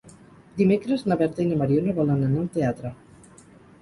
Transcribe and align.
Dimecres 0.61 1.03
na 1.11 1.17
Berta 1.21 1.43
i 1.43 1.47
na 1.51 1.59
Mariona 1.61 1.95
volen 1.99 2.25
anar 2.31 2.43
al 2.45 2.49
teatre. 2.57 2.95